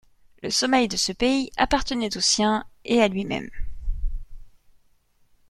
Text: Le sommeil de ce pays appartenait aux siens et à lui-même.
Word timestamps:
Le 0.41 0.49
sommeil 0.49 0.87
de 0.87 0.97
ce 0.97 1.11
pays 1.11 1.51
appartenait 1.57 2.17
aux 2.17 2.21
siens 2.21 2.65
et 2.85 2.99
à 3.03 3.07
lui-même. 3.07 3.51